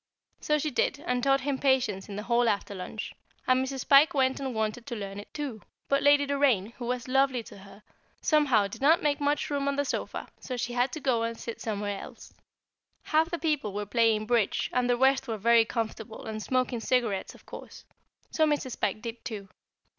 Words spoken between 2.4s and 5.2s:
after lunch; and Mrs. Pike went and wanted to learn